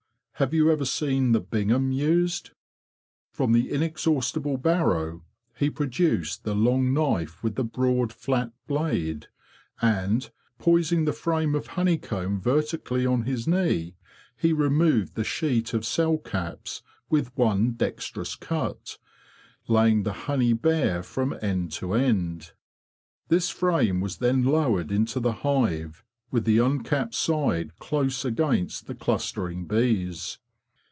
Have 0.35 0.55
you 0.55 0.71
ever 0.71 0.85
seen 0.85 1.33
the 1.33 1.39
Bingham 1.39 1.91
used?'' 1.91 2.49
From 3.31 3.51
the 3.51 3.71
inexhaustible 3.71 4.57
barrow 4.57 5.21
he 5.55 5.69
produced 5.69 6.45
the 6.45 6.55
long 6.55 6.95
knife 6.95 7.43
with 7.43 7.53
the 7.53 7.63
broad, 7.63 8.11
flat 8.11 8.51
blade; 8.65 9.27
and, 9.83 10.31
poising 10.57 11.05
the 11.05 11.13
frame 11.13 11.53
of 11.53 11.67
honeycomb 11.77 12.39
vertically 12.41 13.05
on 13.05 13.21
his 13.25 13.47
knee, 13.47 13.93
he 14.35 14.51
removed 14.51 15.13
the 15.13 15.23
sheet 15.23 15.75
of 15.75 15.85
cell 15.85 16.17
caps 16.17 16.81
with 17.07 17.37
one 17.37 17.73
dexterous 17.73 18.33
cut, 18.33 18.97
laying 19.67 20.01
the 20.01 20.13
honey 20.25 20.53
bare 20.53 21.03
from 21.03 21.37
end 21.39 21.71
to 21.73 21.93
end. 21.93 22.53
This 23.27 23.51
frame 23.51 24.01
was 24.01 24.17
then 24.17 24.43
lowered 24.43 24.91
into 24.91 25.19
the 25.19 25.33
hive 25.43 26.03
with 26.33 26.45
the 26.45 26.57
uncapped 26.59 27.13
side 27.13 27.77
close 27.77 28.23
against 28.23 28.87
the 28.87 28.95
clustering 28.95 29.65
bees. 29.67 30.37